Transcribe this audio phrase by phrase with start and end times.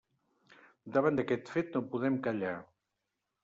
[0.95, 2.59] Davant d'aquest fet no podem callar.